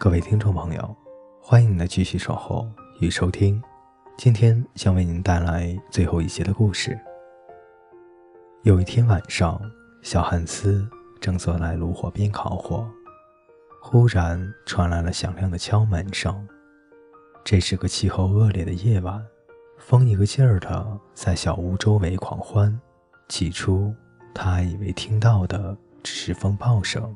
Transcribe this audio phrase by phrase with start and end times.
[0.00, 0.96] 各位听众朋友，
[1.42, 2.66] 欢迎您的继续守候
[3.00, 3.62] 与收听。
[4.16, 6.98] 今天将为您带来最后一节的故事。
[8.62, 9.60] 有一天晚上，
[10.00, 10.88] 小汉斯
[11.20, 12.88] 正坐在炉火边烤火，
[13.82, 16.48] 忽然传来了响亮的敲门声。
[17.44, 19.22] 这是个气候恶劣的夜晚，
[19.76, 22.80] 风一个劲儿的在小屋周围狂欢。
[23.28, 23.94] 起初，
[24.34, 27.14] 他以为听到的只是风暴声，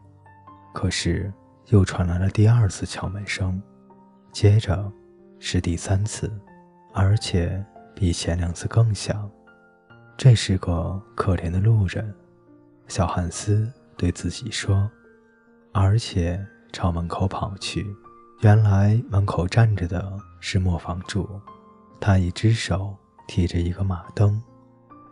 [0.72, 1.32] 可是。
[1.68, 3.58] 又传来了第二次敲门声，
[4.32, 4.92] 接着
[5.38, 6.30] 是第三次，
[6.92, 9.30] 而且比前两次更响。
[10.14, 12.14] 这是个可怜的路人，
[12.86, 14.86] 小汉斯对自己说，
[15.72, 16.38] 而且
[16.70, 17.86] 朝门口跑去。
[18.42, 21.26] 原来门口站着的是磨坊主，
[21.98, 22.94] 他一只手
[23.26, 24.38] 提着一个马灯，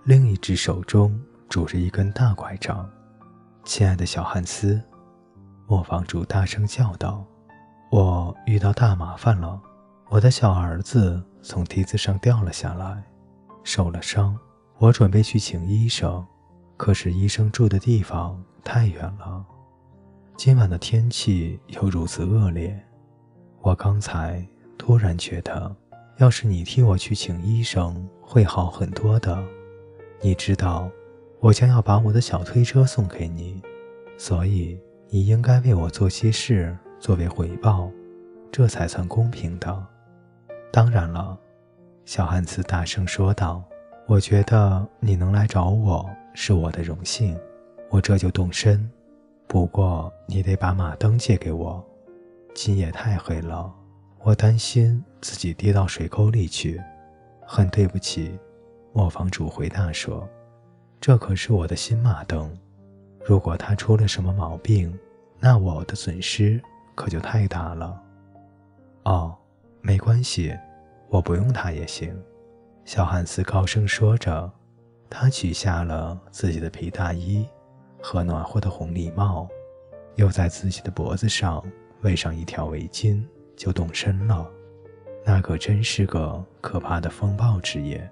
[0.05, 1.19] 另一只手中
[1.53, 2.89] 拄着一根大拐杖。
[3.63, 4.83] 亲爱的小汉斯。
[5.67, 7.23] 磨坊主大声叫道
[7.93, 9.61] ：“我遇到大麻烦了！
[10.09, 13.03] 我的小儿子从梯子上掉了下来，
[13.65, 14.35] 受了伤。
[14.79, 16.27] 我准备去请医生，
[16.79, 19.45] 可是医生住的地方太远了。
[20.39, 22.83] 今晚的天气又如此恶劣，
[23.61, 24.43] 我刚才
[24.79, 25.77] 突然觉得，
[26.17, 29.45] 要是你替我去请医生，会好很多的。
[30.23, 30.91] 你知道，
[31.43, 33.61] 我将要把我的小推车送给你，
[34.17, 34.81] 所以。”
[35.15, 37.91] 你应该为我做些事作为回报，
[38.51, 39.87] 这才算公平的。
[40.73, 41.39] 当然了，
[42.07, 43.63] 小汉斯大声说道
[44.09, 47.39] ：“我觉得你能来找我是我的荣幸，
[47.91, 48.91] 我这就动身。
[49.47, 51.87] 不过你得把马灯借给我，
[52.55, 53.71] 今夜太黑了，
[54.21, 56.81] 我担心自己跌到水沟里去。”
[57.45, 58.39] 很对不起，
[58.95, 60.27] 磨坊主回答说
[61.03, 62.49] ：“这可是我的新马灯。”
[63.27, 64.97] 如果他出了什么毛病，
[65.41, 66.63] 那我的损失
[66.95, 68.01] 可就太大了。
[69.03, 69.37] 哦，
[69.81, 70.57] 没关系，
[71.09, 72.17] 我不用它也行。”
[72.87, 74.49] 小汉斯高声说着，
[75.11, 77.45] 他取下了自己的皮大衣
[78.01, 79.49] 和暖和的红礼帽，
[80.15, 81.65] 又在自己的脖子上
[82.03, 83.25] 围上一条围巾，
[83.57, 84.49] 就动身了。
[85.25, 88.09] 那可真是个可怕的风暴之夜，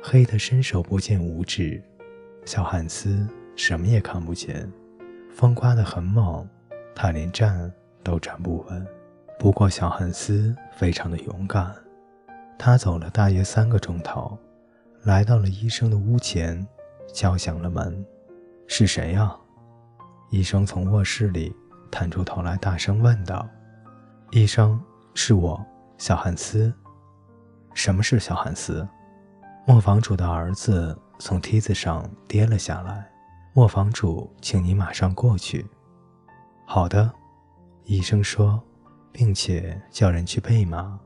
[0.00, 1.82] 黑得伸手不见五指。
[2.48, 3.28] 小汉斯。
[3.56, 4.72] 什么也看不见，
[5.30, 6.48] 风刮得很猛，
[6.94, 7.70] 他连站
[8.02, 8.86] 都站不稳。
[9.38, 11.74] 不过小汉斯非常的勇敢，
[12.56, 14.38] 他走了大约三个钟头，
[15.02, 16.66] 来到了医生的屋前，
[17.12, 18.02] 敲响了门。
[18.66, 19.36] 是谁呀？
[20.30, 21.54] 医生从卧室里
[21.90, 23.46] 探出头来，大声问道
[24.30, 24.80] ：“医生，
[25.14, 25.62] 是我，
[25.98, 26.72] 小汉斯。
[27.74, 28.88] 什么是小汉斯？”
[29.66, 33.06] 磨坊主的儿子从梯子上跌了下来。
[33.54, 35.66] 磨坊主，请你马上过去。
[36.64, 37.10] 好的，
[37.84, 38.62] 医生说，
[39.10, 40.98] 并且叫人去备马。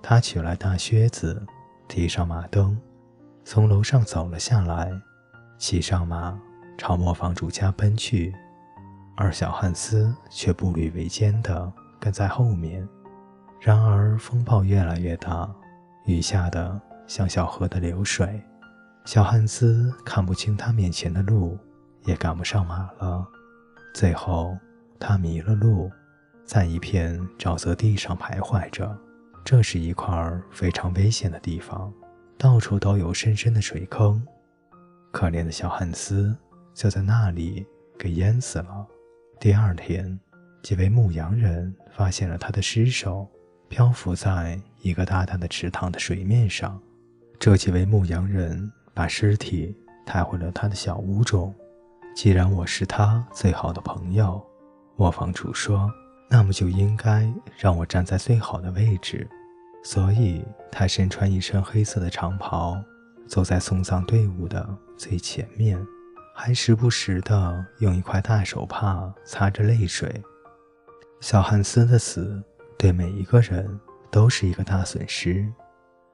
[0.00, 1.44] 他取来大靴子，
[1.86, 2.80] 提上马灯，
[3.44, 4.90] 从楼上走了下来，
[5.58, 6.38] 骑上马，
[6.78, 8.34] 朝磨坊主家奔去。
[9.14, 11.70] 而小汉斯却步履维艰地
[12.00, 12.88] 跟在后面。
[13.60, 15.48] 然而风暴越来越大，
[16.06, 18.42] 雨下的像小河的流水，
[19.04, 21.58] 小汉斯看不清他面前的路。
[22.04, 23.24] 也赶不上马了。
[23.94, 24.58] 最后，
[24.98, 25.90] 他迷了路，
[26.44, 28.98] 在一片沼泽地上徘徊着。
[29.44, 30.12] 这是一块
[30.50, 31.92] 非常危险的地方，
[32.36, 34.20] 到处都有深深的水坑。
[35.12, 36.36] 可怜的小汉斯
[36.74, 37.66] 就在那里
[37.98, 38.86] 给淹死了。
[39.38, 40.18] 第二天，
[40.62, 43.30] 几位牧羊人发现了他的尸首，
[43.68, 46.80] 漂浮在一个大大的池塘的水面上。
[47.38, 51.54] 这几位牧羊人把尸体抬回了他的小屋中。
[52.14, 54.44] 既然我是他最好的朋友，
[54.96, 55.90] 磨坊主说，
[56.28, 59.28] 那么就应该让我站在最好的位置。
[59.82, 62.80] 所以，他身穿一身黑色的长袍，
[63.26, 65.78] 走在送葬队伍的最前面，
[66.36, 70.22] 还时不时地用一块大手帕擦着泪水。
[71.20, 72.42] 小汉斯的死
[72.78, 73.80] 对每一个人
[74.10, 75.50] 都是一个大损失。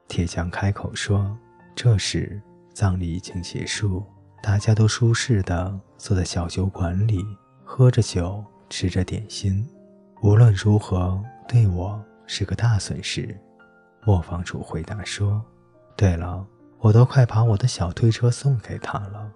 [0.07, 1.37] 铁匠开口说
[1.77, 2.41] ：“这时，
[2.79, 4.07] 葬礼已经结束。”
[4.41, 7.27] 大家都舒适的坐在小酒馆里，
[7.65, 9.69] 喝着酒，吃着点心。
[10.23, 13.37] 无论如何，对我是个大损失。
[14.05, 15.45] 磨坊主回答说
[15.97, 16.47] ：“对了，
[16.79, 19.29] 我都快把我的小推车送给他了。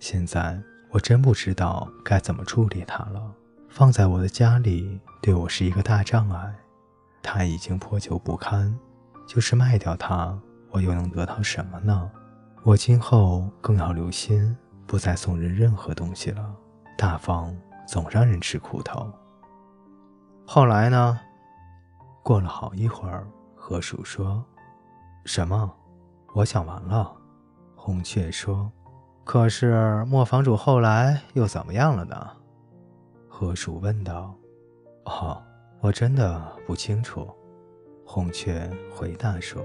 [0.00, 0.60] 现在
[0.90, 3.22] 我真不知道该怎么处理它了。
[3.68, 6.52] 放在我的家里，对我是一个大障碍。
[7.22, 8.76] 它已经破旧不堪，
[9.28, 10.36] 就是卖掉它，
[10.72, 12.10] 我又能得到什么呢？”
[12.62, 14.54] 我今后更要留心，
[14.86, 16.54] 不再送人任何东西了。
[16.96, 17.56] 大方
[17.88, 19.10] 总让人吃苦头。
[20.46, 21.18] 后来呢？
[22.22, 23.26] 过了好一会儿，
[23.56, 24.44] 河鼠说
[25.24, 25.72] ：“什么？
[26.34, 27.10] 我想完了。”
[27.74, 28.70] 红雀说
[29.24, 32.30] ：“可是磨坊主后来又怎么样了呢？”
[33.26, 34.34] 河鼠问道。
[35.06, 35.42] “哦，
[35.80, 37.26] 我真的不清楚。”
[38.04, 39.62] 红雀回答说：“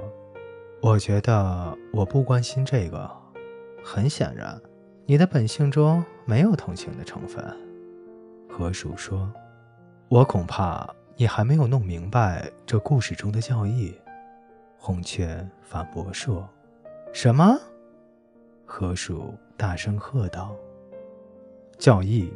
[0.85, 3.09] 我觉得我不关心这个。
[3.83, 4.61] 很显然，
[5.07, 7.43] 你的本性中没有同情的成分。”
[8.47, 9.27] 河鼠说
[10.09, 13.99] ：“我恐怕你还没有弄明白这故事中的教义。”
[14.77, 16.47] 红雀反驳说
[17.11, 17.57] ：“什么？”
[18.63, 20.55] 河鼠大声喝道
[21.79, 22.31] ：“教义？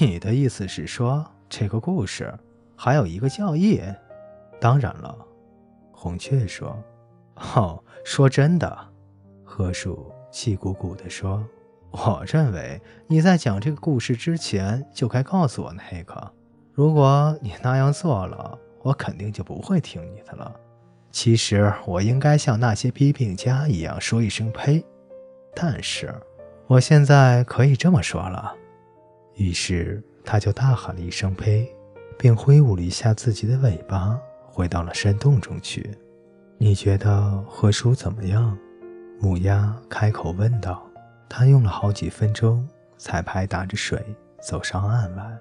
[0.00, 2.32] 你的意思是说这个故事
[2.74, 3.82] 还有一个教义
[4.58, 5.14] ？”“当然了。”
[5.92, 6.74] 红雀说。
[7.54, 8.78] “哦，说真的。”
[9.44, 11.44] 河鼠气鼓鼓地说。
[11.92, 16.32] 我认为你在讲这个故事之前就该告诉我那个。
[16.72, 20.54] 如果你那样做了，我肯定就不会听你的了。
[21.10, 24.86] 其实我应该像那些批评家一样说一声呸，
[25.52, 26.14] 但是
[26.68, 28.54] 我现在可以这么说了。
[29.34, 31.68] 于是他就大喊了一声呸，
[32.16, 34.16] 并挥舞了一下自己的尾巴，
[34.46, 35.90] 回到了山洞中去。
[36.62, 38.54] 你觉得河鼠怎么样？
[39.18, 40.86] 母鸭开口问道。
[41.26, 42.68] 他用了好几分钟
[42.98, 44.04] 才拍打着水
[44.42, 45.38] 走上岸来。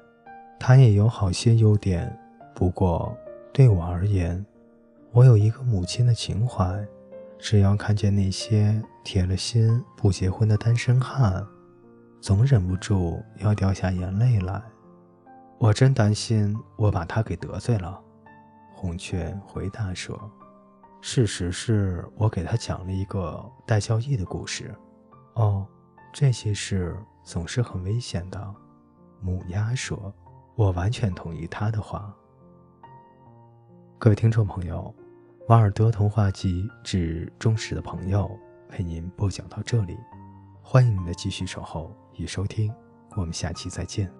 [0.57, 2.17] 他也有好些优点，
[2.55, 3.13] 不过
[3.51, 4.45] 对我而言，
[5.11, 6.81] 我有一个母亲的情怀。
[7.37, 11.45] 只要看见那些铁了心不结婚的单身汉，
[12.21, 14.61] 总忍不住要掉下眼泪来。
[15.57, 17.99] 我真担心我把他给得罪了。
[18.73, 20.17] 红雀回答说
[21.01, 24.73] ：“事实是我给他讲了一个带教义的故事。”
[25.35, 25.67] 哦。
[26.11, 28.55] 这些事总是很危险的，
[29.21, 30.11] 母鸭说
[30.57, 32.11] ：“我完全同意他的话。”
[33.99, 34.91] 各位听众朋友，
[35.49, 38.27] 《瓦尔德童话集》致忠实的朋友
[38.71, 39.95] 为您播讲到这里，
[40.63, 42.73] 欢迎您的继续守候与收听，
[43.15, 44.18] 我们下期再见。